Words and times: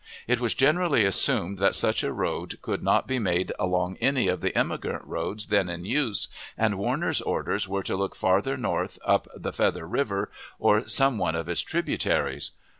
It 0.27 0.39
was 0.39 0.55
generally 0.55 1.05
assumed 1.05 1.59
that 1.59 1.75
such 1.75 2.03
a 2.03 2.11
road 2.11 2.57
could 2.63 2.81
not 2.81 3.05
be 3.05 3.19
made 3.19 3.51
along 3.59 3.97
any 3.97 4.29
of 4.29 4.41
the 4.41 4.57
immigrant 4.57 5.05
roads 5.05 5.45
then 5.49 5.69
in 5.69 5.85
use, 5.85 6.27
and 6.57 6.79
Warner's 6.79 7.21
orders 7.21 7.67
were 7.67 7.83
to 7.83 7.95
look 7.95 8.15
farther 8.15 8.57
north 8.57 8.97
up 9.05 9.27
the 9.35 9.53
Feather 9.53 9.87
River, 9.87 10.31
or 10.57 10.87
some 10.87 11.19
one 11.19 11.35
of 11.35 11.47
its 11.47 11.61
tributaries. 11.61 12.49